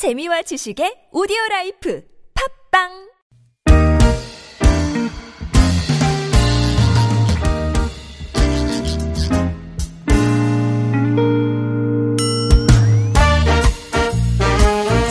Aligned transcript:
재미와 0.00 0.40
지식의 0.40 1.12
오디오 1.12 1.36
라이프 1.50 2.00
팟빵 2.72 2.88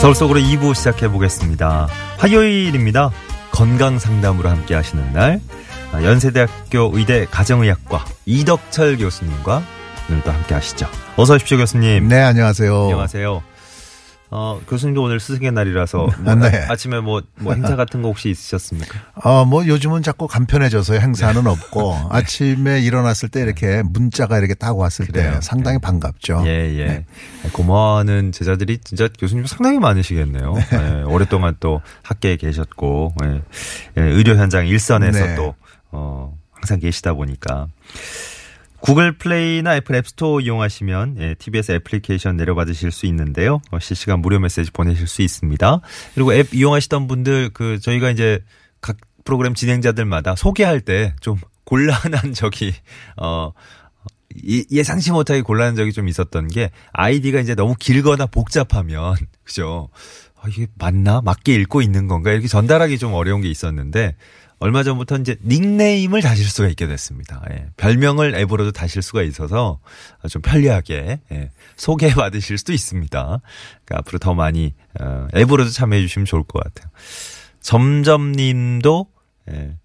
서울 0.00 0.16
속으로 0.16 0.40
2부 0.40 0.74
시작해 0.74 1.08
보겠습니다. 1.08 1.86
화요일입니다. 2.18 3.10
건강 3.52 4.00
상담으로 4.00 4.48
함께 4.48 4.74
하시는 4.74 5.12
날. 5.12 5.40
아, 5.92 6.02
연세대학교 6.02 6.90
의대 6.94 7.26
가정의학과 7.26 8.04
이덕철 8.26 8.96
교수님과 8.96 9.62
오늘도 10.10 10.32
함께 10.32 10.54
하시죠. 10.54 10.88
어서 11.16 11.34
오십시오, 11.36 11.58
교수님. 11.58 12.08
네, 12.08 12.20
안녕하세요. 12.20 12.74
안녕하세요. 12.74 13.50
어, 14.32 14.60
교수님도 14.68 15.02
오늘 15.02 15.18
스승의 15.18 15.50
날이라서 15.50 16.08
뭐 16.20 16.34
네. 16.36 16.64
아, 16.68 16.76
침에 16.76 17.00
뭐, 17.00 17.20
뭐 17.40 17.52
행사 17.54 17.74
같은 17.74 18.00
거 18.00 18.08
혹시 18.08 18.30
있으셨습니까? 18.30 18.98
어, 19.24 19.44
뭐 19.44 19.66
요즘은 19.66 20.02
자꾸 20.02 20.28
간편해져서 20.28 20.94
행사는 20.94 21.44
없고 21.46 21.96
아침에 22.10 22.80
일어났을 22.80 23.28
때 23.28 23.40
이렇게 23.42 23.82
문자가 23.82 24.38
이렇게 24.38 24.54
딱 24.54 24.78
왔을 24.78 25.06
그래요. 25.06 25.32
때 25.32 25.40
상당히 25.40 25.78
반갑죠. 25.78 26.44
예, 26.46 26.78
예. 26.78 26.86
네. 26.86 27.06
고마워하는 27.52 28.30
제자들이 28.30 28.78
진짜 28.84 29.08
교수님 29.18 29.46
상당히 29.46 29.80
많으시겠네요. 29.80 30.54
예, 30.72 31.02
오랫동안 31.02 31.56
또 31.58 31.80
학계에 32.02 32.36
계셨고, 32.36 33.14
예, 33.24 33.42
예, 33.96 34.02
의료 34.02 34.36
현장 34.36 34.66
일선에서 34.66 35.26
네. 35.26 35.34
또, 35.34 35.54
어, 35.90 36.38
항상 36.52 36.78
계시다 36.78 37.14
보니까. 37.14 37.66
구글 38.80 39.12
플레이나 39.18 39.76
애플 39.76 39.94
앱스토어 39.96 40.40
이용하시면 40.40 41.16
예, 41.20 41.34
TBS 41.34 41.72
애플리케이션 41.72 42.36
내려받으실 42.36 42.90
수 42.90 43.06
있는데요. 43.06 43.60
어, 43.70 43.78
실시간 43.78 44.20
무료 44.20 44.38
메시지 44.38 44.70
보내실 44.70 45.06
수 45.06 45.22
있습니다. 45.22 45.80
그리고 46.14 46.32
앱 46.34 46.54
이용하시던 46.54 47.06
분들 47.06 47.50
그 47.52 47.78
저희가 47.80 48.10
이제 48.10 48.42
각 48.80 48.96
프로그램 49.24 49.54
진행자들마다 49.54 50.34
소개할 50.36 50.80
때 50.80 51.14
좀 51.20 51.36
곤란한 51.64 52.32
적이 52.34 52.72
어 53.16 53.52
이- 54.34 54.64
예상치 54.70 55.12
못하게 55.12 55.42
곤란한 55.42 55.76
적이 55.76 55.92
좀 55.92 56.08
있었던 56.08 56.48
게 56.48 56.70
아이디가 56.92 57.38
이제 57.40 57.54
너무 57.54 57.74
길거나 57.78 58.26
복잡하면 58.26 59.14
그죠? 59.44 59.88
아, 60.42 60.48
이게 60.48 60.66
맞나? 60.76 61.20
맞게 61.20 61.54
읽고 61.54 61.82
있는 61.82 62.08
건가? 62.08 62.32
이렇게 62.32 62.48
전달하기 62.48 62.96
좀 62.98 63.12
어려운 63.12 63.42
게 63.42 63.48
있었는데 63.50 64.16
얼마 64.60 64.82
전부터 64.82 65.16
이제 65.16 65.36
닉네임을 65.42 66.20
다실 66.20 66.44
수가 66.44 66.68
있게 66.68 66.86
됐습니다. 66.86 67.42
예. 67.50 67.66
별명을 67.78 68.34
앱으로도 68.34 68.72
다실 68.72 69.00
수가 69.00 69.22
있어서 69.22 69.80
좀 70.28 70.42
편리하게 70.42 71.20
예. 71.32 71.50
소개 71.76 72.12
받으실 72.14 72.58
수도 72.58 72.74
있습니다. 72.74 73.18
그러니까 73.18 73.98
앞으로 73.98 74.18
더 74.18 74.34
많이 74.34 74.74
어, 75.00 75.26
앱으로도 75.34 75.70
참여해 75.70 76.02
주시면 76.02 76.26
좋을 76.26 76.44
것 76.44 76.62
같아요. 76.62 76.90
점점님도 77.60 79.06
예. 79.50 79.76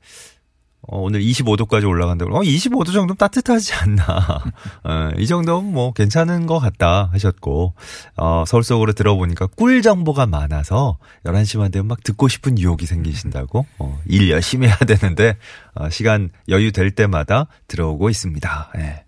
어, 0.88 1.00
오늘 1.00 1.22
25도까지 1.22 1.88
올라간다고. 1.88 2.36
어, 2.36 2.42
25도 2.42 2.88
정도면 2.88 3.18
따뜻하지 3.18 3.74
않나. 3.74 4.04
어, 4.84 5.10
이 5.18 5.26
정도면 5.28 5.72
뭐 5.72 5.94
괜찮은 5.94 6.46
것 6.46 6.60
같다 6.60 7.10
하셨고, 7.12 7.74
어, 8.18 8.44
서울 8.46 8.64
속으로 8.64 8.94
들어보니까 8.94 9.48
꿀 9.48 9.82
정보가 9.82 10.28
많아서 10.28 10.98
11시만 11.26 11.72
되면 11.72 11.88
막 11.88 12.04
듣고 12.04 12.28
싶은 12.28 12.60
유혹이 12.60 12.86
생기신다고. 12.86 13.66
어, 13.80 14.02
일 14.06 14.30
열심히 14.30 14.68
해야 14.68 14.78
되는데, 14.78 15.38
어, 15.74 15.90
시간 15.90 16.30
여유 16.50 16.72
될 16.72 16.92
때마다 16.92 17.48
들어오고 17.68 18.10
있습니다. 18.10 18.72
예. 18.78 19.04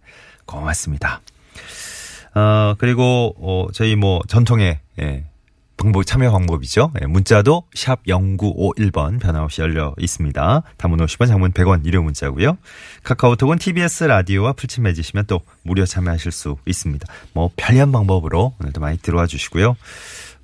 고맙습니다. 0.46 1.22
어, 2.34 2.76
그리고, 2.78 3.36
어, 3.40 3.68
저희 3.74 3.96
뭐 3.96 4.22
전통의, 4.28 4.80
예, 5.02 5.26
방법, 5.78 6.06
참여 6.06 6.32
방법이죠. 6.32 6.92
예, 7.02 7.06
문자도 7.06 7.64
샵 7.76 8.04
0951번 8.04 9.20
변함없이 9.20 9.62
열려 9.62 9.94
있습니다. 10.00 10.64
단문 10.78 11.00
50원, 11.00 11.28
장문 11.28 11.52
100원 11.52 11.86
유료 11.86 12.02
문자고요. 12.02 12.58
카카오톡은 13.04 13.60
TBS 13.60 14.06
라디오와 14.06 14.54
풀친 14.54 14.84
맺으시면 14.84 15.26
또 15.28 15.42
무료 15.62 15.86
참여하실 15.86 16.32
수 16.32 16.58
있습니다. 16.66 17.08
뭐 17.34 17.52
편리한 17.56 17.92
방법으로 17.92 18.56
오늘도 18.60 18.82
많이 18.82 18.98
들어와 18.98 19.28
주시고요. 19.28 19.76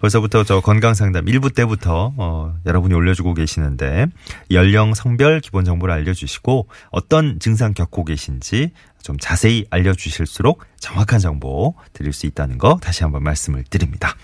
벌써부터 0.04 0.44
저 0.44 0.60
건강 0.60 0.94
상담 0.94 1.26
1부 1.26 1.56
때부터 1.56 2.14
어, 2.18 2.56
여러분이 2.66 2.94
올려주고 2.94 3.34
계시는데 3.34 4.08
연령, 4.52 4.94
성별 4.94 5.40
기본 5.40 5.64
정보를 5.64 5.94
알려주시고 5.96 6.68
어떤 6.92 7.40
증상 7.40 7.74
겪고 7.74 8.04
계신지 8.04 8.72
좀 9.02 9.18
자세히 9.18 9.66
알려주실수록 9.70 10.66
정확한 10.80 11.20
정보 11.20 11.76
드릴 11.94 12.12
수 12.12 12.26
있다는 12.26 12.58
거 12.58 12.78
다시 12.82 13.04
한번 13.04 13.24
말씀을 13.24 13.64
드립니다. 13.70 14.16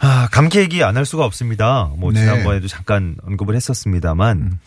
아, 0.00 0.28
감기 0.32 0.58
얘기 0.58 0.82
안 0.82 0.96
할 0.96 1.04
수가 1.04 1.24
없습니다. 1.24 1.90
뭐 1.96 2.12
네. 2.12 2.20
지난번에도 2.20 2.68
잠깐 2.68 3.16
언급을 3.24 3.54
했었습니다만 3.54 4.58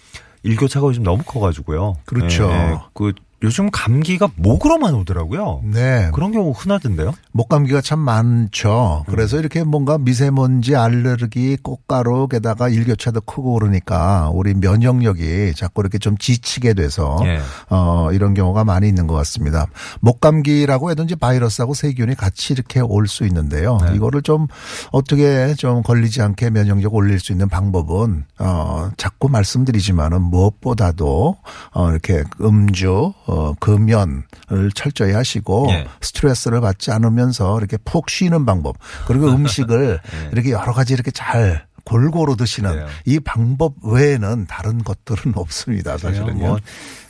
일교차가 0.43 0.87
요즘 0.87 1.03
너무 1.03 1.23
커가지고요. 1.23 1.97
그렇죠. 2.05 2.89
그 2.93 3.13
요즘 3.43 3.69
감기가 3.71 4.29
목으로만 4.35 4.93
오더라고요. 4.95 5.61
네. 5.65 6.09
그런 6.13 6.31
경우 6.31 6.51
흔하던데요. 6.51 7.13
목 7.31 7.49
감기가 7.49 7.81
참 7.81 7.99
많죠. 7.99 9.03
음. 9.07 9.11
그래서 9.11 9.37
이렇게 9.37 9.63
뭔가 9.63 9.97
미세먼지, 9.97 10.75
알레르기, 10.75 11.57
꽃가루, 11.61 12.27
게다가 12.29 12.69
일교차도 12.69 13.21
크고 13.21 13.53
그러니까 13.55 14.29
우리 14.33 14.53
면역력이 14.53 15.53
자꾸 15.55 15.81
이렇게 15.81 15.97
좀 15.97 16.17
지치게 16.17 16.73
돼서 16.73 17.19
예. 17.25 17.39
어, 17.69 18.09
이런 18.13 18.33
경우가 18.33 18.63
많이 18.63 18.87
있는 18.87 19.07
것 19.07 19.13
같습니다. 19.15 19.67
목 19.99 20.19
감기라고 20.21 20.89
해도 20.91 21.03
이제 21.03 21.15
바이러스하고 21.15 21.73
세균이 21.73 22.15
같이 22.15 22.53
이렇게 22.53 22.79
올 22.79 23.03
수 23.07 23.25
있는데요. 23.25 23.77
네. 23.85 23.95
이거를 23.95 24.21
좀 24.21 24.47
어떻게 24.91 25.53
좀 25.55 25.83
걸리지 25.83 26.21
않게 26.21 26.49
면역력 26.51 26.95
올릴 26.95 27.19
수 27.19 27.33
있는 27.33 27.49
방법은 27.49 28.23
어, 28.39 28.89
자꾸 28.95 29.27
말씀드리지만은 29.29 30.21
무엇보다도 30.21 31.35
어, 31.73 31.91
이렇게 31.91 32.23
음주, 32.41 33.13
어, 33.33 33.55
금연을 33.59 34.71
철저히 34.75 35.11
하시고 35.13 35.67
예. 35.69 35.87
스트레스를 36.01 36.61
받지 36.61 36.91
않으면서 36.91 37.57
이렇게 37.57 37.77
푹 37.77 38.09
쉬는 38.09 38.45
방법 38.45 38.77
그리고 39.07 39.27
음식을 39.27 39.99
네. 40.03 40.29
이렇게 40.31 40.51
여러 40.51 40.71
가지 40.71 40.93
이렇게 40.93 41.09
잘 41.09 41.65
골고루 41.85 42.35
드시는 42.35 42.71
그래요. 42.71 42.87
이 43.05 43.19
방법 43.19 43.73
외에는 43.83 44.47
다른 44.47 44.83
것들은 44.83 45.33
없습니다. 45.37 45.97
사실은요. 45.97 46.33
뭐 46.33 46.57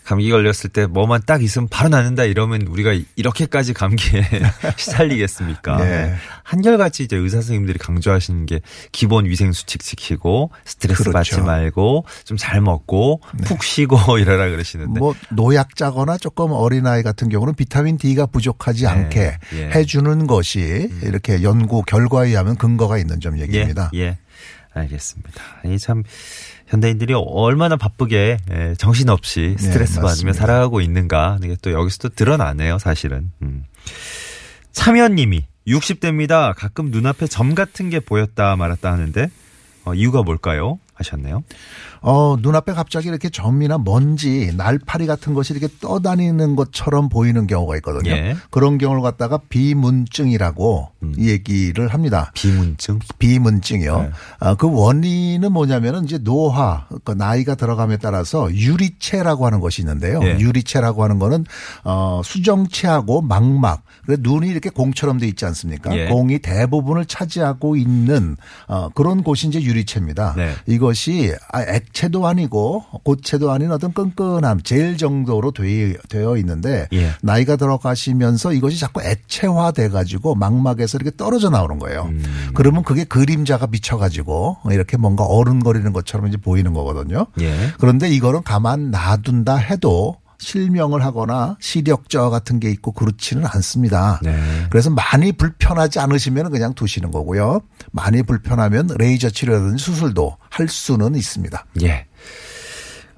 감기 0.04 0.30
걸렸을 0.30 0.70
때 0.74 0.86
뭐만 0.86 1.22
딱 1.26 1.42
있으면 1.42 1.70
바로 1.70 1.88
낫는다 1.88 2.26
이러면 2.26 2.64
우리가 2.64 2.92
이렇게까지 3.16 3.74
감기에 3.74 4.22
시달리겠습니까? 4.76 5.78
네. 5.78 6.14
한결같이 6.44 7.04
이제 7.04 7.16
의사 7.16 7.38
선생님들이 7.38 7.80
강조하시는 7.80 8.46
게 8.46 8.60
기본 8.92 9.26
위생 9.26 9.54
수칙 9.54 9.82
지키고 9.82 10.52
스트레스 10.66 11.04
그렇죠. 11.04 11.14
받지 11.18 11.42
말고 11.42 12.06
좀 12.26 12.38
잘 12.38 12.60
먹고 12.60 13.22
푹 13.46 13.64
쉬고 13.64 13.96
이러라 14.20 14.50
그러시는데 14.50 15.00
뭐 15.00 15.16
노약자거나 15.32 16.18
조금 16.18 16.52
어린 16.52 16.86
아이 16.86 17.02
같은 17.02 17.30
경우는 17.30 17.56
비타민 17.56 17.98
D가 17.98 18.26
부족하지 18.26 18.86
않게 18.88 19.38
예. 19.54 19.70
해주는 19.74 20.28
것이 20.28 20.90
이렇게 21.04 21.42
연구 21.44 21.82
결과에 21.84 22.28
의하면 22.30 22.58
근거가 22.58 22.98
있는 22.98 23.22
점 23.22 23.40
얘기입니다. 23.40 23.90
예, 23.94 24.00
예. 24.00 24.18
알겠습니다. 24.74 25.42
이 25.66 25.78
참 25.78 26.04
현대인들이 26.68 27.14
얼마나 27.16 27.76
바쁘게 27.76 28.38
예, 28.52 28.76
정신없이 28.78 29.56
스트레스 29.60 29.96
받으며 29.96 30.08
맞습니다. 30.08 30.38
살아가고 30.40 30.82
있는가 30.82 31.38
이게 31.44 31.56
또 31.62 31.72
여기서 31.72 31.98
또 32.00 32.10
드러나네요, 32.10 32.80
사실은. 32.80 33.32
음. 33.42 33.66
참여님이 34.72 35.46
60대입니다. 35.68 36.54
가끔 36.56 36.90
눈앞에 36.90 37.28
점 37.28 37.54
같은 37.56 37.90
게 37.90 38.00
보였다 38.00 38.56
말았다 38.56 38.92
하는데 38.92 39.30
어, 39.86 39.94
이유가 39.94 40.24
뭘까요? 40.24 40.80
하셨네요. 40.96 41.44
어, 42.02 42.36
눈앞에 42.40 42.74
갑자기 42.74 43.08
이렇게 43.08 43.30
점이나 43.30 43.78
먼지, 43.78 44.54
날파리 44.56 45.08
같은 45.08 45.34
것이 45.34 45.54
이렇게 45.54 45.74
떠다니는 45.82 46.56
것처럼 46.56 47.10
보이는 47.10 47.48
경우가 47.48 47.76
있거든요. 47.78 48.12
예. 48.12 48.36
그런 48.50 48.78
경우를 48.78 49.02
갖다가 49.02 49.40
비문증이라고 49.50 50.90
음. 51.04 51.16
얘기를 51.18 51.88
합니다. 51.88 52.32
비문증. 52.34 53.00
비문증이요. 53.20 54.02
네. 54.02 54.12
아, 54.40 54.56
그 54.56 54.70
원인은 54.72 55.52
뭐냐면은 55.52 56.04
이제 56.06 56.18
노화, 56.18 56.88
그 57.04 57.12
나이가 57.12 57.56
들어감에 57.56 57.98
따라서 57.98 58.54
유리체라고 58.54 59.46
하는 59.46 59.60
것이 59.60 59.82
있는데요. 59.82 60.20
예. 60.24 60.40
유리체라고 60.40 61.04
하는 61.04 61.20
거는 61.20 61.46
어 61.84 62.22
수정체하고 62.24 63.22
망막, 63.22 63.84
그 64.06 64.18
눈이 64.20 64.48
이렇게 64.48 64.70
공처럼 64.70 65.20
돼 65.20 65.28
있지 65.28 65.46
않습니까? 65.46 65.96
예. 65.96 66.08
공이 66.08 66.40
대부분을 66.40 67.06
차지하고 67.06 67.76
있는 67.76 68.38
어 68.68 68.90
그런 68.90 69.24
곳이 69.24 69.48
이제 69.48 69.62
유리체입니다. 69.62 70.34
네. 70.36 70.54
이 70.68 70.78
것이 70.84 71.34
아, 71.52 71.62
액체도 71.64 72.28
아니고 72.28 72.84
고체도 73.04 73.52
아닌 73.52 73.72
어떤 73.72 73.94
끈끈함, 73.94 74.62
젤 74.64 74.98
정도로 74.98 75.52
되- 75.52 75.96
되어 76.10 76.36
있는데 76.38 76.88
예. 76.94 77.12
나이가 77.22 77.56
들어가시면서 77.56 78.54
이것이 78.54 78.78
자꾸 78.80 79.02
액체화 79.02 79.72
돼 79.72 79.88
가지고 79.90 80.36
망막에서 80.36 80.98
이렇게 80.98 81.16
떨어져 81.16 81.50
나오는 81.50 81.80
거예요. 81.80 82.04
음. 82.10 82.24
그러면 82.54 82.84
그게 82.84 83.04
그림자가 83.06 83.68
비쳐 83.68 83.98
가지고 83.98 84.58
이렇게 84.70 84.98
뭔가 84.98 85.24
어른거리는 85.24 85.92
것처럼 85.94 86.28
이제 86.28 86.38
보이는 86.38 86.74
거거든요. 86.74 87.28
예. 87.42 87.54
그런데 87.80 88.10
이거는 88.10 88.44
가만 88.44 88.92
놔둔다 88.92 89.56
해도 89.56 90.18
실명을 90.40 91.04
하거나 91.04 91.58
시력 91.60 92.10
저하 92.10 92.30
같은 92.30 92.60
게 92.60 92.70
있고 92.72 92.92
그렇지는 92.92 93.46
않습니다. 93.46 94.20
네. 94.24 94.38
그래서 94.70 94.90
많이 94.90 95.32
불편하지 95.32 96.00
않으시면 96.00 96.52
그냥 96.52 96.74
두시는 96.74 97.12
거고요. 97.12 97.62
많이 97.92 98.24
불편하면 98.24 98.90
레이저 98.98 99.30
치료라든지 99.30 99.84
수술도 99.84 100.38
할 100.50 100.68
수는 100.68 101.16
있습니다. 101.16 101.66
예. 101.84 102.08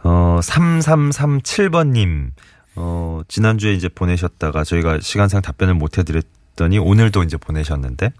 어, 0.03 0.39
3337번 0.41 1.94
님, 1.94 2.31
어, 2.75 3.21
지난주에 3.27 3.73
이제 3.73 3.89
보내셨다가 3.89 4.63
저희가 4.63 5.00
시간상 5.01 5.41
답변을 5.41 5.73
못 5.73 5.97
해드렸더니 5.97 6.77
오늘도 6.77 7.23
이제 7.23 7.38
보내셨는데, 7.38 8.12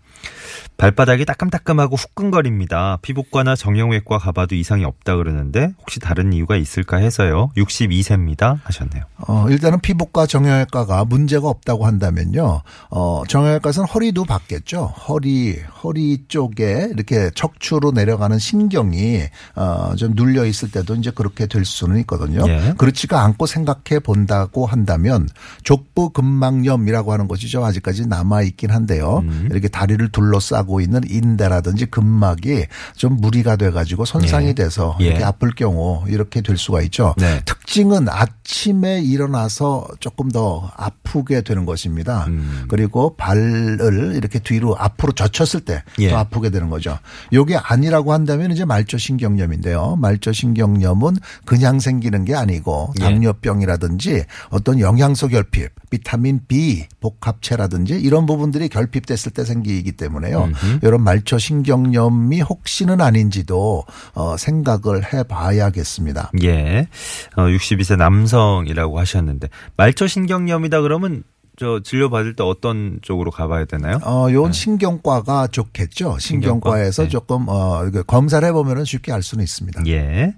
발바닥이 0.78 1.26
따끔따끔하고 1.26 1.96
후끈거립니다. 1.96 3.00
피부과나 3.02 3.56
정형외과 3.56 4.18
가봐도 4.18 4.56
이상이 4.56 4.84
없다 4.84 5.16
그러는데 5.16 5.74
혹시 5.80 6.00
다른 6.00 6.34
이유가 6.34 6.56
있을까 6.58 6.98
해서요. 6.98 7.52
62세입니다 7.58 8.60
하셨네요. 8.64 9.04
어, 9.28 9.48
일단은 9.50 9.80
피부과 9.80 10.26
정형외과가 10.26 11.06
문제가 11.06 11.48
없다고 11.48 11.86
한다면요. 11.86 12.62
어, 12.90 13.24
정형외과에서는 13.28 13.88
허리도 13.88 14.26
받겠죠. 14.26 14.94
허리, 15.08 15.58
허리 15.84 16.26
쪽에 16.28 16.90
이렇게 16.94 17.30
척추로 17.34 17.92
내려가는 17.92 18.38
신경이 18.38 19.22
어, 19.56 19.94
좀 19.96 20.14
눌려 20.16 20.46
있을 20.46 20.72
때도 20.72 20.96
이제 20.96 21.12
그렇게 21.12 21.48
될 21.48 21.66
수는 21.66 21.98
있거든요. 22.00 22.44
예. 22.48 22.74
그렇지가 22.78 23.24
않고 23.24 23.46
생각해 23.46 24.00
본다고 24.04 24.66
한다면 24.66 25.28
족부 25.64 26.10
근막염이라고 26.10 27.14
하는 27.14 27.28
것이죠. 27.28 27.66
아직까지 27.66 28.08
남아 28.08 28.42
있긴 28.44 28.72
한데요. 28.72 29.20
음. 29.24 29.48
이렇게 29.52 29.68
다리를 29.68 30.08
둘러싸 30.10 30.55
고 30.64 30.82
있는 30.82 31.02
인대라든지 31.08 31.86
근막이 31.88 32.66
좀 32.96 33.18
무리가 33.18 33.56
돼 33.56 33.72
가지고 33.72 34.06
손상이 34.06 34.48
예. 34.48 34.54
돼서 34.54 34.98
예. 35.02 35.06
이렇게 35.06 35.24
아플 35.24 35.52
경우 35.52 36.04
이렇게 36.08 36.42
될 36.42 36.58
수가 36.58 36.82
있죠. 36.84 37.14
네. 37.18 37.42
특징은 37.46 38.08
아침에 38.10 39.02
일어나서 39.02 39.88
조금 40.00 40.30
더 40.32 40.72
아프게 40.76 41.42
되는 41.42 41.66
것입니다. 41.66 42.26
음. 42.28 42.66
그리고 42.68 43.16
발을 43.16 44.14
이렇게 44.16 44.40
뒤로 44.40 44.76
앞으로 44.78 45.14
젖혔을 45.14 45.62
때더 45.62 45.84
예. 46.00 46.14
아프게 46.14 46.50
되는 46.50 46.70
거죠. 46.70 46.98
요게 47.34 47.58
아니라고 47.58 48.14
한다면 48.14 48.52
이제 48.52 48.66
말초신경염인데요. 48.66 49.98
말초신경염은 49.98 51.18
그냥 51.46 51.80
생기는 51.80 52.26
게 52.26 52.36
아니고 52.36 52.94
예. 53.00 53.04
당뇨병이라든지 53.04 54.24
어떤 54.50 54.80
영양소 54.80 55.28
결핍, 55.28 55.72
비타민 55.90 56.42
B 56.48 56.86
복합체라든지 57.00 57.94
이런 57.94 58.26
부분들이 58.26 58.70
결핍됐을 58.70 59.32
때 59.32 59.44
생기기 59.44 59.94
때문에요. 59.94 60.45
이런 60.82 61.04
말초 61.04 61.38
신경염이 61.38 62.42
혹시는 62.42 63.02
아닌지도 63.02 63.84
어, 64.14 64.38
생각을 64.38 65.14
해봐야겠습니다. 65.14 66.32
예. 66.44 66.88
어, 67.36 67.44
62세 67.44 67.98
남성이라고 67.98 69.00
하셨는데 69.00 69.50
말초 69.78 70.08
신경염이다 70.08 70.82
그러면 70.82 71.24
저 71.58 71.80
진료 71.82 72.10
받을 72.10 72.36
때 72.36 72.44
어떤 72.44 73.00
쪽으로 73.02 73.32
가봐야 73.32 73.66
되나요? 73.66 74.00
어, 74.04 74.28
요건 74.32 74.52
신경과가 74.52 75.48
좋겠죠. 75.48 76.18
신경과에서 76.20 77.04
네. 77.04 77.10
조금, 77.10 77.46
어, 77.48 77.90
그 77.92 78.04
검사를 78.04 78.46
해보면 78.46 78.84
쉽게 78.84 79.14
알 79.14 79.24
수는 79.24 79.44
있습니다. 79.44 79.84
예. 79.88 80.36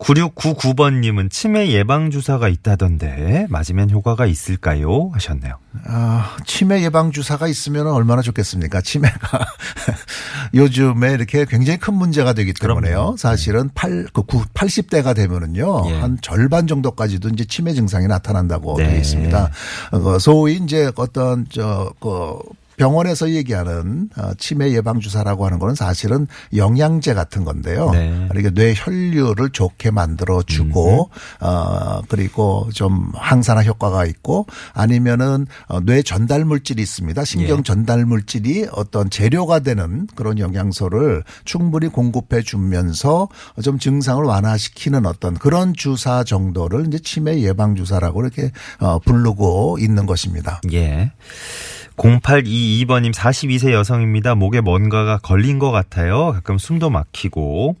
9699번님은 0.00 1.30
치매 1.30 1.68
예방주사가 1.68 2.48
있다던데 2.48 3.46
맞으면 3.50 3.90
효과가 3.90 4.26
있을까요? 4.26 5.10
하셨네요. 5.12 5.58
아, 5.84 6.36
치매 6.46 6.82
예방주사가 6.82 7.46
있으면 7.48 7.86
얼마나 7.86 8.22
좋겠습니까? 8.22 8.80
치매가 8.80 9.46
요즘에 10.54 11.12
이렇게 11.12 11.44
굉장히 11.44 11.78
큰 11.78 11.94
문제가 11.94 12.32
되기 12.32 12.52
때문에요. 12.54 12.94
그럼요. 12.94 13.16
사실은 13.18 13.70
8, 13.74 14.08
그 14.12 14.22
9, 14.22 14.44
80대가 14.54 15.14
되면은요. 15.14 15.84
예. 15.90 16.00
한 16.00 16.18
절반 16.22 16.66
정도까지도 16.66 17.28
이제 17.28 17.44
치매 17.44 17.74
증상이 17.74 18.06
나타난다고 18.06 18.76
네. 18.78 18.88
되어 18.88 18.96
있습니다. 18.98 19.50
어, 19.92 20.18
소위 20.18 20.56
이제 20.56 20.90
어떤 20.96 21.46
저, 21.50 21.92
그 22.00 22.38
병원에서 22.80 23.30
얘기하는 23.32 24.08
어, 24.16 24.32
치매 24.38 24.72
예방 24.72 25.00
주사라고 25.00 25.44
하는 25.44 25.58
거는 25.58 25.74
사실은 25.74 26.26
영양제 26.56 27.12
같은 27.12 27.44
건데요. 27.44 27.90
네. 27.90 28.26
그러니까 28.30 28.50
뇌 28.54 28.72
혈류를 28.74 29.50
좋게 29.50 29.90
만들어 29.90 30.42
주고 30.42 31.10
어 31.40 32.00
그리고 32.08 32.70
좀 32.72 33.12
항산화 33.14 33.64
효과가 33.64 34.06
있고 34.06 34.46
아니면은 34.72 35.46
어, 35.68 35.80
뇌 35.80 36.00
전달 36.00 36.46
물질이 36.46 36.80
있습니다. 36.80 37.22
신경 37.26 37.58
예. 37.58 37.62
전달 37.62 38.06
물질이 38.06 38.68
어떤 38.72 39.10
재료가 39.10 39.58
되는 39.58 40.06
그런 40.14 40.38
영양소를 40.38 41.22
충분히 41.44 41.88
공급해 41.88 42.40
주면서 42.40 43.28
좀 43.62 43.78
증상을 43.78 44.24
완화시키는 44.24 45.04
어떤 45.04 45.34
그런 45.34 45.74
주사 45.74 46.24
정도를 46.24 46.86
이제 46.86 46.98
치매 46.98 47.42
예방 47.42 47.74
주사라고 47.74 48.22
이렇게 48.22 48.52
어 48.78 48.98
부르고 49.00 49.76
있는 49.80 50.06
것입니다. 50.06 50.62
예. 50.72 51.12
0822번님 52.00 53.12
42세 53.12 53.72
여성입니다. 53.72 54.34
목에 54.34 54.62
뭔가가 54.62 55.18
걸린 55.18 55.58
것 55.58 55.70
같아요. 55.70 56.32
가끔 56.32 56.56
숨도 56.56 56.88
막히고. 56.88 57.76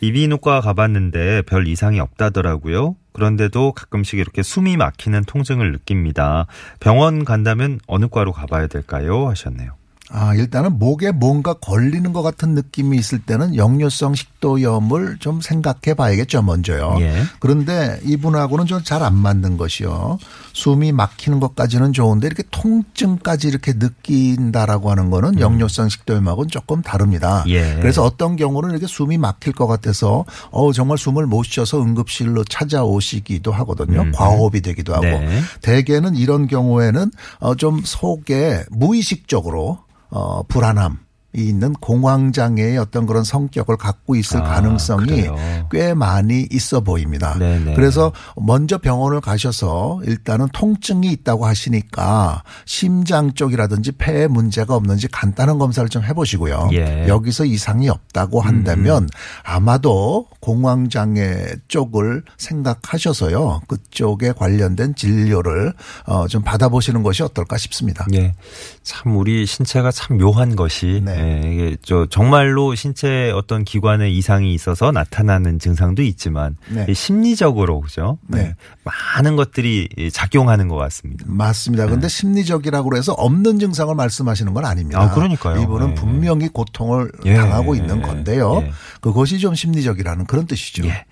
이비인후과 0.00 0.60
가봤는데 0.60 1.42
별 1.42 1.66
이상이 1.66 1.98
없다더라고요. 1.98 2.94
그런데도 3.12 3.72
가끔씩 3.72 4.20
이렇게 4.20 4.42
숨이 4.42 4.76
막히는 4.76 5.24
통증을 5.24 5.72
느낍니다. 5.72 6.46
병원 6.78 7.24
간다면 7.24 7.80
어느 7.88 8.06
과로 8.08 8.32
가봐야 8.32 8.68
될까요? 8.68 9.28
하셨네요. 9.28 9.79
아, 10.12 10.34
일단은 10.34 10.78
목에 10.78 11.12
뭔가 11.12 11.54
걸리는 11.54 12.12
것 12.12 12.22
같은 12.22 12.54
느낌이 12.54 12.96
있을 12.98 13.20
때는 13.20 13.54
역류성 13.54 14.16
식도염을 14.16 15.18
좀 15.20 15.40
생각해 15.40 15.94
봐야겠죠, 15.96 16.42
먼저요. 16.42 16.96
예. 16.98 17.22
그런데 17.38 18.00
이분하고는 18.04 18.66
좀 18.66 18.82
잘 18.82 19.02
안 19.02 19.14
맞는 19.14 19.56
것이요. 19.56 20.18
숨이 20.52 20.90
막히는 20.92 21.38
것까지는 21.38 21.92
좋은데 21.92 22.26
이렇게 22.26 22.42
통증까지 22.50 23.46
이렇게 23.48 23.72
느낀다라고 23.74 24.90
하는 24.90 25.10
거는 25.10 25.38
역류성 25.38 25.88
식도염하고는 25.88 26.48
조금 26.48 26.82
다릅니다. 26.82 27.44
음. 27.46 27.50
예. 27.50 27.76
그래서 27.80 28.02
어떤 28.02 28.34
경우는 28.36 28.70
이렇게 28.70 28.86
숨이 28.88 29.16
막힐 29.16 29.52
것 29.52 29.66
같아서 29.68 30.24
어 30.50 30.72
정말 30.72 30.98
숨을 30.98 31.26
못 31.26 31.44
쉬어서 31.44 31.80
응급실로 31.80 32.44
찾아오시기도 32.44 33.52
하거든요. 33.52 34.02
음. 34.02 34.12
과호흡이 34.12 34.60
되기도 34.60 34.92
하고. 34.94 35.04
네. 35.04 35.40
대개는 35.62 36.16
이런 36.16 36.46
경우에는 36.48 37.10
어좀 37.38 37.82
속에 37.84 38.64
무의식적으로 38.70 39.78
어 40.10 40.42
불안함. 40.44 40.92
이 40.94 41.09
있는 41.32 41.72
공황장애의 41.74 42.78
어떤 42.78 43.06
그런 43.06 43.22
성격을 43.22 43.76
갖고 43.76 44.16
있을 44.16 44.40
아, 44.40 44.42
가능성이 44.42 45.06
그래요? 45.06 45.36
꽤 45.70 45.94
많이 45.94 46.46
있어 46.50 46.80
보입니다. 46.80 47.38
네네. 47.38 47.74
그래서 47.74 48.12
먼저 48.36 48.78
병원을 48.78 49.20
가셔서 49.20 50.00
일단은 50.04 50.48
통증이 50.52 51.10
있다고 51.12 51.46
하시니까 51.46 52.42
심장 52.64 53.32
쪽이라든지 53.34 53.92
폐에 53.92 54.26
문제가 54.26 54.74
없는지 54.74 55.08
간단한 55.08 55.58
검사를 55.58 55.88
좀 55.88 56.02
해보시고요. 56.02 56.70
예. 56.72 57.06
여기서 57.06 57.44
이상이 57.44 57.88
없다고 57.88 58.40
한다면 58.40 59.08
아마도 59.44 60.26
공황장애 60.40 61.46
쪽을 61.68 62.24
생각하셔서요. 62.38 63.60
그쪽에 63.68 64.32
관련된 64.32 64.94
진료를 64.94 65.74
어, 66.06 66.26
좀 66.26 66.42
받아보시는 66.42 67.02
것이 67.02 67.22
어떨까 67.22 67.56
싶습니다. 67.56 68.06
예. 68.14 68.34
참 68.82 69.16
우리 69.16 69.46
신체가 69.46 69.92
참 69.92 70.18
묘한 70.18 70.56
것이 70.56 71.00
네. 71.04 71.19
예, 71.20 71.52
이게 71.52 71.76
저 71.82 72.06
정말로 72.06 72.74
신체 72.74 73.30
어떤 73.30 73.64
기관에 73.64 74.10
이상이 74.10 74.54
있어서 74.54 74.90
나타나는 74.90 75.58
증상도 75.58 76.02
있지만 76.02 76.56
네. 76.68 76.86
이 76.88 76.94
심리적으로 76.94 77.80
그죠? 77.80 78.18
네. 78.26 78.54
많은 78.84 79.36
것들이 79.36 79.88
작용하는 80.12 80.68
것 80.68 80.76
같습니다. 80.76 81.24
맞습니다. 81.28 81.84
그런데 81.84 82.08
심리적이라고 82.08 82.96
해서 82.96 83.12
없는 83.12 83.58
증상을 83.58 83.94
말씀하시는 83.94 84.54
건 84.54 84.64
아닙니다. 84.64 84.98
네. 84.98 85.04
아, 85.04 85.14
그러니까요. 85.14 85.60
이분은 85.62 85.90
예. 85.90 85.94
분명히 85.94 86.48
고통을 86.48 87.12
예. 87.26 87.34
당하고 87.34 87.74
있는 87.74 88.00
건데요. 88.00 88.62
예. 88.64 88.72
그것이 89.00 89.38
좀 89.38 89.54
심리적이라는 89.54 90.24
그런 90.26 90.46
뜻이죠. 90.46 90.86
예. 90.86 91.04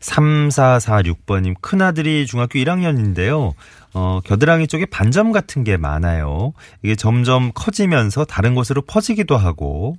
3446번님, 0.00 1.54
큰아들이 1.60 2.26
중학교 2.26 2.58
1학년인데요. 2.58 3.52
어, 3.94 4.20
겨드랑이 4.24 4.66
쪽에 4.66 4.86
반점 4.86 5.32
같은 5.32 5.64
게 5.64 5.76
많아요. 5.76 6.52
이게 6.82 6.96
점점 6.96 7.52
커지면서 7.54 8.24
다른 8.24 8.54
곳으로 8.54 8.82
퍼지기도 8.82 9.36
하고, 9.36 9.96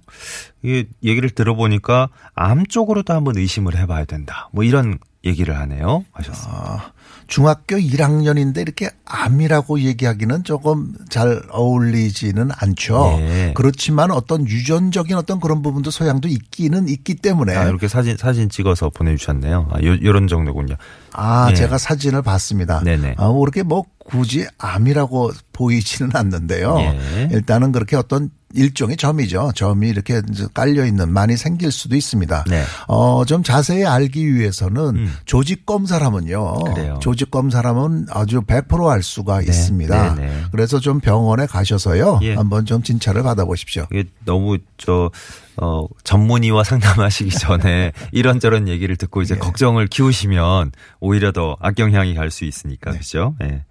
이게 0.61 0.85
얘기를 1.03 1.29
들어보니까 1.29 2.09
암 2.33 2.65
쪽으로도 2.65 3.13
한번 3.13 3.37
의심을 3.37 3.77
해봐야 3.77 4.05
된다. 4.05 4.49
뭐 4.51 4.63
이런 4.63 4.99
얘기를 5.25 5.57
하네요. 5.59 6.05
하셨습니다. 6.11 6.61
아, 6.61 6.91
중학교 7.27 7.77
1학년인데 7.77 8.59
이렇게 8.59 8.91
암이라고 9.05 9.79
얘기하기는 9.79 10.43
조금 10.43 10.93
잘 11.09 11.41
어울리지는 11.49 12.49
않죠. 12.55 13.17
예. 13.19 13.51
그렇지만 13.55 14.11
어떤 14.11 14.47
유전적인 14.47 15.15
어떤 15.17 15.39
그런 15.39 15.61
부분도 15.63 15.89
소양도 15.89 16.27
있기는 16.27 16.87
있기 16.87 17.15
때문에 17.15 17.55
아, 17.55 17.67
이렇게 17.67 17.87
사진, 17.87 18.15
사진 18.17 18.49
찍어서 18.49 18.91
보내주셨네요. 18.91 19.69
아, 19.71 19.83
요, 19.83 19.97
요런 20.03 20.27
정도군요. 20.27 20.75
아, 21.13 21.47
예. 21.49 21.55
제가 21.55 21.77
사진을 21.77 22.21
봤습니다. 22.21 22.81
네네. 22.83 23.15
아, 23.17 23.27
뭐 23.27 23.39
그렇게 23.39 23.63
뭐 23.63 23.85
굳이 23.97 24.45
암이라고 24.59 25.31
보이지는 25.51 26.11
않는데요. 26.13 26.77
예. 26.79 27.29
일단은 27.31 27.71
그렇게 27.71 27.95
어떤 27.95 28.29
일종의 28.55 28.97
점이죠. 28.97 29.51
점이 29.55 29.89
이렇게 29.89 30.21
깔려 30.53 30.85
있는 30.85 31.11
많이 31.11 31.37
생길 31.37 31.71
수도 31.71 31.95
있습니다. 31.95 32.45
네. 32.47 32.63
어, 32.87 33.23
좀 33.25 33.43
자세히 33.43 33.85
알기 33.85 34.33
위해서는 34.35 34.81
음. 34.95 35.13
조직 35.25 35.65
검사라면요. 35.65 36.53
그래요. 36.73 36.99
조직 37.01 37.31
검사라면 37.31 38.07
아주 38.09 38.41
100%알 38.41 39.03
수가 39.03 39.41
있습니다. 39.41 40.15
네, 40.15 40.25
네. 40.25 40.43
그래서 40.51 40.79
좀 40.79 40.99
병원에 40.99 41.45
가셔서요. 41.45 42.19
예. 42.23 42.33
한번 42.35 42.65
좀 42.65 42.81
진찰을 42.83 43.23
받아보십시오. 43.23 43.87
이게 43.91 44.05
너무 44.25 44.57
저 44.77 45.11
어, 45.57 45.85
전문의와 46.03 46.63
상담하시기 46.63 47.29
전에 47.31 47.91
이런저런 48.11 48.67
얘기를 48.67 48.95
듣고 48.97 49.21
이제 49.21 49.35
예. 49.35 49.39
걱정을 49.39 49.87
키우시면 49.87 50.71
오히려 50.99 51.31
더 51.31 51.55
악영향이 51.59 52.13
갈 52.15 52.29
수 52.31 52.43
있으니까 52.45 52.91
네. 52.91 52.97
그죠? 52.97 53.35
예. 53.43 53.63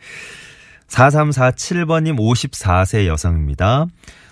4347번님 0.88 2.16
54세 2.18 3.06
여성입니다. 3.06 3.86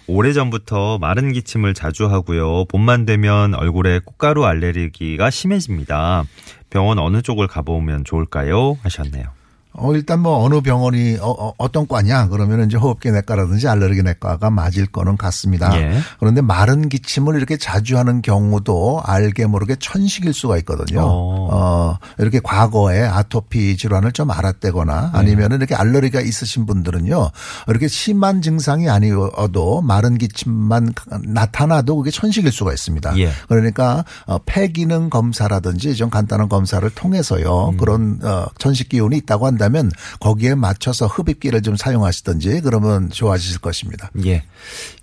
오래전부터 0.07 0.99
마른 0.99 1.33
기침을 1.33 1.75
자주 1.75 2.07
하고요. 2.07 2.65
봄만 2.67 3.07
되면 3.07 3.55
얼굴에 3.55 4.01
꽃가루 4.01 4.45
알레르기가 4.45 5.31
심해집니다. 5.31 6.25
병원 6.71 6.99
어느 6.99 7.23
쪽을 7.23 7.47
가보면 7.47 8.05
좋을까요? 8.05 8.79
하셨네요. 8.83 9.42
어, 9.75 9.95
일단 9.95 10.21
뭐 10.21 10.45
어느 10.45 10.61
병원이 10.61 11.17
어, 11.21 11.55
떤 11.73 11.87
과냐 11.87 12.29
그러면 12.29 12.67
이제 12.67 12.77
호흡기 12.77 13.11
내과라든지 13.11 13.67
알레르기 13.67 14.03
내과가 14.03 14.51
맞을 14.51 14.87
거는 14.87 15.17
같습니다. 15.17 15.75
예. 15.81 15.99
그런데 16.21 16.43
마른 16.43 16.91
기침을 16.91 17.37
이렇게 17.37 17.57
자주 17.57 17.97
하는 17.97 18.21
경우도 18.21 19.01
알게 19.05 19.47
모르게 19.47 19.77
천식일 19.77 20.35
수가 20.35 20.59
있거든요. 20.59 21.01
어. 21.01 21.49
어, 21.51 21.99
이렇게 22.19 22.41
과거에 22.41 23.01
아토피 23.01 23.79
질환을 23.79 24.13
좀 24.13 24.31
알았다거나 24.31 25.13
아니면 25.15 25.53
이렇게 25.53 25.75
알레르기가 25.75 26.21
있으신 26.21 26.67
분들은요. 26.67 27.31
이렇게 27.69 27.89
심한 27.89 28.43
증상이 28.43 28.91
아니어도 28.91 29.81
마른 29.81 30.19
기침만 30.19 30.93
나타나도 31.23 31.97
그게 31.97 32.11
천식일 32.11 32.53
수가 32.53 32.73
있습니다. 32.73 33.19
예. 33.19 33.31
그러니까 33.49 34.05
어, 34.27 34.39
폐기능 34.45 35.09
검사라든지 35.09 35.95
좀 35.95 36.11
간단한 36.11 36.51
검사를 36.51 36.89
통해서요. 36.91 37.71
음. 37.71 37.77
그런 37.79 38.21
어, 38.23 38.47
천식 38.59 38.91
기운이 38.91 39.17
있다고 39.17 39.47
한다 39.47 39.62
면 39.69 39.91
거기에 40.21 40.55
맞춰서 40.55 41.07
흡입기를 41.07 41.63
좀 41.63 41.77
사용하시든지 41.77 42.61
그러면 42.63 43.11
좋아지실 43.11 43.61
것입니다. 43.61 44.11
예. 44.27 44.45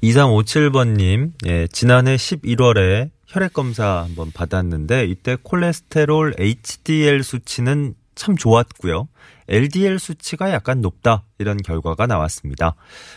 2357번님, 0.04 1.32
예, 1.46 1.68
지난해 1.68 2.16
11월에 2.16 3.10
혈액 3.28 3.54
검사 3.54 4.04
한번 4.04 4.32
받았는데 4.32 5.06
이때 5.06 5.38
콜레스테롤 5.42 6.36
HDL 6.40 7.24
수치는 7.24 7.94
참 8.16 8.36
좋았고요. 8.36 9.08
LDL 9.48 9.98
수치가 10.00 10.52
약간 10.52 10.82
높다 10.82 11.24
이런 11.40 11.58
결과가 11.58 12.06
나왔습니다. 12.06 12.76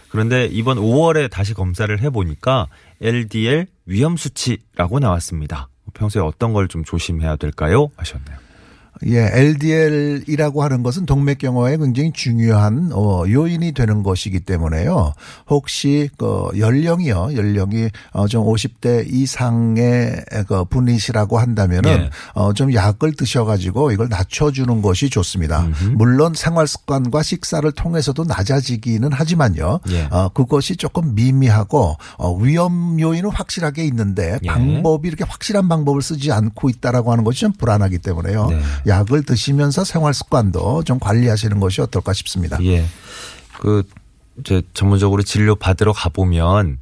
그런데 0.09 0.47
이번 0.47 0.79
5월에 0.79 1.31
다시 1.31 1.55
검사를 1.55 2.01
해보니까 2.01 2.69
LDL 3.01 3.67
위험 3.87 4.17
수치라고 4.17 4.99
나왔습니다. 4.99 5.69
평소에 5.95 6.23
어떤 6.23 6.53
걸 6.53 6.69
좀 6.69 6.85
조심해야 6.85 7.37
될까요? 7.37 7.89
하셨네요. 7.97 8.37
예, 9.07 9.29
LDL이라고 9.33 10.63
하는 10.63 10.83
것은 10.83 11.07
동맥 11.07 11.39
경화에 11.39 11.77
굉장히 11.77 12.13
중요한 12.13 12.91
어, 12.93 13.25
요인이 13.29 13.73
되는 13.73 14.03
것이기 14.03 14.41
때문에요. 14.41 15.15
혹시 15.49 16.09
그 16.19 16.51
연령이요, 16.57 17.31
연령이 17.35 17.89
어, 18.13 18.29
좀 18.29 18.45
50대 18.45 19.11
이상의 19.13 20.25
그 20.47 20.65
분이시라고 20.67 21.39
한다면은 21.39 21.91
예. 21.91 22.11
어, 22.35 22.53
좀 22.53 22.73
약을 22.73 23.15
드셔 23.15 23.45
가지고 23.45 23.91
이걸 23.91 24.09
낮춰 24.09 24.53
주는 24.53 24.83
것이 24.83 25.11
좋습니다. 25.11 25.67
물론 25.93 26.35
생활 26.35 26.67
습관과 26.69 27.23
식사를 27.23 27.71
통해서도 27.73 28.25
낮아지기는 28.25 29.11
하지만요. 29.13 29.81
예. 29.91 30.03
어, 30.11 30.29
그것이 30.29 30.77
조금 30.77 31.15
미미하고 31.15 31.97
어, 32.19 32.35
위험 32.37 33.01
요인은 33.01 33.31
확실하게 33.31 33.85
있는데 33.87 34.39
예. 34.43 34.47
방법이 34.47 35.09
이렇게 35.09 35.25
확실한 35.25 35.69
방법을 35.69 36.03
쓰지 36.03 36.31
않고 36.31 36.69
있다라고 36.69 37.11
하는 37.11 37.25
것이 37.25 37.41
좀 37.41 37.53
불안하기 37.53 37.99
때문에요. 37.99 38.47
네. 38.47 38.61
약을 38.87 39.23
드시면서 39.25 39.85
생활 39.85 40.15
습관도 40.15 40.85
좀 40.85 40.99
관리하시는 40.99 41.59
것이 41.61 41.81
어떨까 41.81 42.13
싶습니다. 42.13 42.59
예. 42.65 42.85
그, 43.61 43.83
이제 44.39 44.63
전문적으로 44.75 45.23
진료 45.23 45.55
받으러 45.55 45.93
가보면 45.93 46.79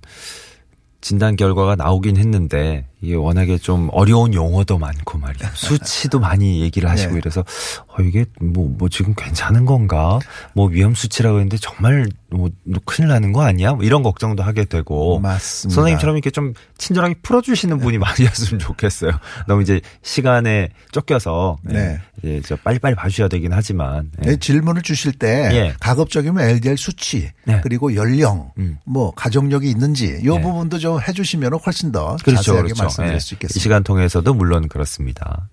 진단 1.00 1.36
결과가 1.36 1.76
나오긴 1.76 2.16
했는데 2.16 2.86
이게 3.02 3.14
워낙에 3.14 3.58
좀 3.58 3.88
어려운 3.92 4.34
용어도 4.34 4.78
많고 4.78 5.18
말이에요. 5.18 5.50
수치도 5.54 6.18
많이 6.18 6.60
얘기를 6.62 6.88
하시고 6.90 7.12
네. 7.12 7.18
이래서 7.18 7.44
어 7.86 8.02
이게 8.02 8.24
뭐 8.40 8.80
뭐 8.80 8.88
지금 8.88 9.14
괜찮은 9.14 9.66
건가? 9.66 10.18
뭐 10.54 10.68
위험 10.68 10.94
수치라고 10.94 11.36
했는데 11.36 11.58
정말 11.58 12.08
뭐 12.30 12.48
큰일 12.86 13.08
나는 13.08 13.32
거 13.32 13.42
아니야? 13.42 13.72
뭐 13.72 13.84
이런 13.84 14.02
걱정도 14.02 14.42
하게 14.42 14.64
되고 14.64 15.18
맞습니다. 15.20 15.74
선생님처럼 15.74 16.16
이렇게 16.16 16.30
좀 16.30 16.54
친절하게 16.78 17.16
풀어주시는 17.22 17.78
분이 17.78 17.98
많이었으면 17.98 18.58
좋겠어요. 18.58 19.12
너무 19.46 19.60
이제 19.62 19.80
시간에 20.02 20.70
쫓겨서 20.92 21.58
네. 21.62 22.00
예, 22.24 22.36
이제 22.36 22.42
저 22.46 22.56
빨리빨리 22.56 22.94
봐주셔야 22.94 23.28
되긴 23.28 23.52
하지만 23.52 24.10
예. 24.24 24.30
네, 24.30 24.36
질문을 24.36 24.80
주실 24.82 25.12
때 25.12 25.50
예. 25.52 25.74
가급적이면 25.80 26.48
LDL 26.48 26.78
수치 26.78 27.30
네. 27.44 27.60
그리고 27.62 27.94
연령 27.94 28.52
음. 28.58 28.78
뭐 28.86 29.10
가족력이 29.12 29.68
있는지 29.68 30.20
이 30.22 30.26
네. 30.26 30.40
부분도 30.40 30.78
좀 30.78 31.00
해주시면 31.00 31.54
훨씬 31.66 31.92
더 31.92 32.16
그렇죠, 32.24 32.42
자세하게 32.42 32.62
그렇죠. 32.72 32.82
말씀드릴 32.90 33.14
예. 33.14 33.18
수이 33.18 33.36
있겠습니다. 33.36 33.62
시간 33.62 33.84
통해서도 33.84 34.34
물론 34.34 34.68
그렇습니다. 34.68 35.48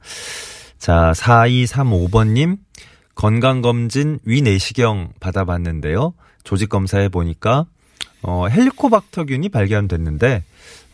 자, 0.77 1.12
4235번님, 1.15 2.58
건강검진 3.15 4.20
위내시경 4.24 5.13
받아봤는데요. 5.20 6.13
조직검사해 6.44 7.10
보니까, 7.10 7.65
어, 8.22 8.48
헬리코박터균이 8.48 9.50
발견됐는데, 9.50 10.44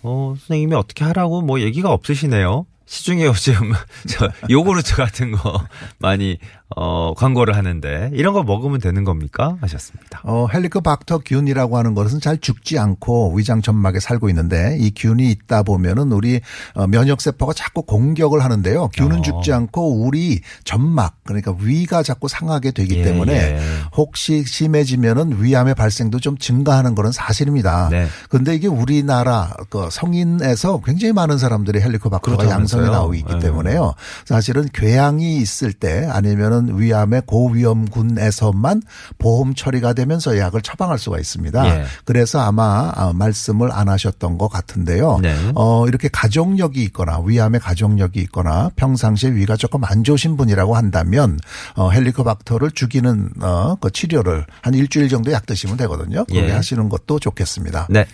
어, 0.03 0.35
선생님이 0.37 0.75
어떻게 0.75 1.03
하라고 1.03 1.41
뭐 1.41 1.59
얘기가 1.59 1.91
없으시네요. 1.91 2.65
시중에 2.85 3.25
요즘 3.25 3.53
저 4.07 4.29
요구르트 4.49 4.95
같은 4.95 5.31
거 5.31 5.65
많이 5.99 6.37
어 6.75 7.13
광고를 7.15 7.55
하는데 7.55 8.11
이런 8.13 8.33
거 8.33 8.43
먹으면 8.43 8.79
되는 8.79 9.03
겁니까? 9.03 9.57
하셨습니다. 9.61 10.21
어, 10.23 10.47
헬리코박터 10.51 11.19
균이라고 11.19 11.77
하는 11.77 11.93
것은 11.93 12.19
잘 12.19 12.37
죽지 12.37 12.79
않고 12.79 13.33
위장 13.35 13.61
점막에 13.61 13.99
살고 13.99 14.29
있는데 14.29 14.77
이 14.79 14.91
균이 14.95 15.29
있다 15.31 15.63
보면은 15.63 16.11
우리 16.11 16.41
어, 16.75 16.87
면역 16.87 17.21
세포가 17.21 17.53
자꾸 17.53 17.83
공격을 17.83 18.43
하는데요. 18.43 18.89
균은 18.93 19.19
어. 19.19 19.21
죽지 19.21 19.53
않고 19.53 20.05
우리 20.05 20.41
점막 20.63 21.15
그러니까 21.23 21.55
위가 21.59 22.03
자꾸 22.03 22.27
상하게 22.27 22.71
되기 22.71 22.99
예, 22.99 23.03
때문에 23.03 23.33
예. 23.33 23.59
혹시 23.95 24.43
심해지면은 24.45 25.41
위암의 25.41 25.75
발생도 25.75 26.19
좀 26.19 26.37
증가하는 26.37 26.95
것은 26.95 27.11
사실입니다. 27.11 27.89
네. 27.89 28.07
근데 28.29 28.55
이게 28.55 28.67
우리나라 28.67 29.53
그 29.69 29.89
성인에서 29.91 30.81
굉장히 30.85 31.13
많은 31.13 31.37
사람들이 31.37 31.81
헬리코박터가 31.81 32.37
그렇다면서요. 32.37 32.81
양성이 32.81 32.97
나오고 32.97 33.13
있기 33.15 33.33
예. 33.35 33.39
때문에요. 33.39 33.93
사실은 34.25 34.67
궤양이 34.73 35.37
있을 35.37 35.73
때 35.73 36.07
아니면은 36.09 36.62
위암의 36.71 37.23
고위험군에서만 37.25 38.81
보험 39.17 39.53
처리가 39.53 39.93
되면서 39.93 40.37
약을 40.37 40.61
처방할 40.61 40.97
수가 40.99 41.19
있습니다. 41.19 41.65
예. 41.67 41.85
그래서 42.05 42.39
아마 42.39 42.91
아, 42.95 43.11
말씀을 43.13 43.71
안 43.71 43.89
하셨던 43.89 44.37
것 44.37 44.47
같은데요. 44.47 45.19
네. 45.21 45.35
어, 45.55 45.87
이렇게 45.87 46.07
가족력이 46.07 46.83
있거나 46.85 47.19
위암의 47.19 47.59
가족력이 47.59 48.19
있거나 48.21 48.71
평상시에 48.75 49.31
위가 49.31 49.55
조금 49.55 49.83
안 49.83 50.03
좋으신 50.03 50.37
분이라고 50.37 50.75
한다면 50.75 51.39
어, 51.75 51.89
헬리코박터를 51.89 52.71
죽이는 52.71 53.29
어, 53.41 53.75
그 53.79 53.91
치료를 53.91 54.45
한 54.61 54.73
일주일 54.73 55.09
정도 55.09 55.31
약 55.31 55.45
드시면 55.45 55.77
되거든요. 55.77 56.25
그렇게 56.25 56.49
예. 56.49 56.51
하시는 56.51 56.89
것도 56.89 57.19
좋겠습니다. 57.19 57.87
네. 57.89 58.05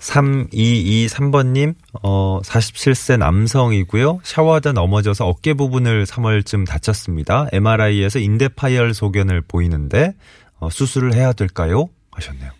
3223번님, 0.00 1.74
어, 2.02 2.40
47세 2.42 3.18
남성이고요. 3.18 4.20
샤워하다 4.22 4.72
넘어져서 4.72 5.26
어깨 5.26 5.54
부분을 5.54 6.06
3월쯤 6.06 6.66
다쳤습니다. 6.66 7.46
MRI에서 7.52 8.18
인대 8.18 8.48
파열 8.48 8.94
소견을 8.94 9.42
보이는데, 9.42 10.14
어, 10.58 10.70
수술을 10.70 11.14
해야 11.14 11.32
될까요? 11.32 11.88
하셨네요. 12.12 12.50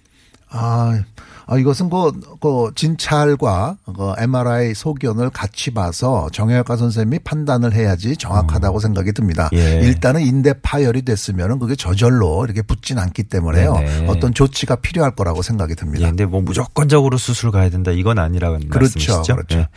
아, 0.51 1.03
아, 1.51 1.59
이것은 1.59 1.91
그, 1.91 2.13
그 2.41 2.71
진찰과 2.77 3.77
그 3.85 4.13
MRI 4.19 4.73
소견을 4.73 5.31
같이 5.31 5.73
봐서 5.73 6.29
정형외과 6.33 6.77
선생님이 6.77 7.19
판단을 7.25 7.75
해야지 7.75 8.17
정확하다고 8.17 8.79
생각이 8.79 9.13
듭니다. 9.13 9.51
예. 9.55 9.81
일단은 9.83 10.21
인대 10.21 10.55
파열이 10.63 11.03
됐으면은 11.03 11.59
그게 11.59 11.75
저절로 11.75 12.45
이렇게 12.45 12.63
붙진 12.63 13.01
않기 13.01 13.25
때문에요. 13.25 13.75
네네. 13.75 14.07
어떤 14.07 14.33
조치가 14.33 14.77
필요할 14.77 15.17
거라고 15.17 15.43
생각이 15.43 15.73
예, 15.73 15.75
듭니다. 15.75 16.07
근데 16.07 16.25
뭐 16.25 16.41
무조건적으로 16.41 17.19
수술 17.19 17.51
가야 17.51 17.69
된다 17.69 17.91
이건 17.91 18.21
아니라는 18.21 18.69
그렇죠, 18.69 18.99
말씀이시죠? 19.01 19.35
그렇죠. 19.35 19.59
예. 19.59 19.69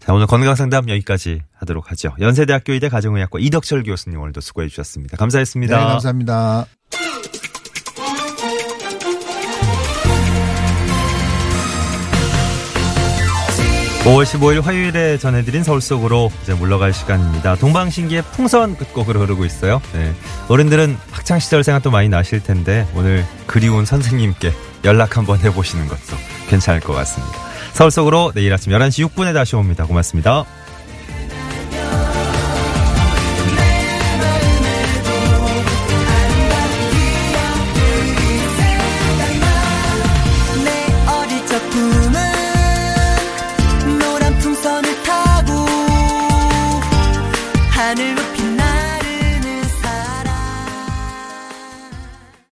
자, 0.00 0.12
오늘 0.12 0.26
건강 0.26 0.56
상담 0.56 0.88
여기까지 0.88 1.42
하도록 1.58 1.92
하죠. 1.92 2.12
연세대학교 2.18 2.72
의대 2.72 2.88
가정의학과 2.88 3.38
이덕철 3.38 3.84
교수님 3.84 4.20
오늘도 4.20 4.40
수고해 4.40 4.66
주셨습니다. 4.66 5.16
감사했습니다. 5.16 5.78
네, 5.78 5.84
감사합니다. 5.84 6.66
5월 14.04 14.24
15일 14.24 14.60
화요일에 14.60 15.16
전해드린 15.16 15.64
서울 15.64 15.80
속으로 15.80 16.30
이제 16.42 16.52
물러갈 16.52 16.92
시간입니다. 16.92 17.56
동방신기의 17.56 18.22
풍선 18.32 18.76
끝곡으로 18.76 19.20
흐르고 19.20 19.46
있어요. 19.46 19.80
네. 19.94 20.12
어른들은 20.48 20.98
학창 21.10 21.38
시절 21.38 21.64
생각도 21.64 21.90
많이 21.90 22.10
나실 22.10 22.42
텐데 22.42 22.86
오늘 22.94 23.24
그리운 23.46 23.86
선생님께 23.86 24.52
연락 24.84 25.16
한번 25.16 25.38
해보시는 25.38 25.88
것도 25.88 26.18
괜찮을 26.50 26.80
것 26.80 26.92
같습니다. 26.92 27.34
서울 27.72 27.90
속으로 27.90 28.32
내일 28.34 28.52
아침 28.52 28.74
11시 28.74 29.08
6분에 29.08 29.32
다시 29.32 29.56
옵니다. 29.56 29.86
고맙습니다. 29.86 30.44